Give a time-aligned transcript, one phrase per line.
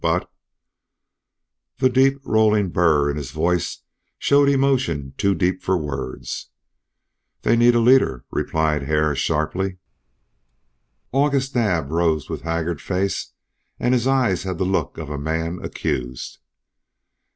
[0.03, 0.31] But"
[1.77, 3.83] The deep rolling burr in his voice
[4.17, 6.47] showed emotion too deep for words.
[7.43, 9.77] "They need a leader," replied Hare, sharply.
[11.11, 13.33] August Naab rose with haggard face
[13.79, 16.39] and his eyes had the look of a man accused.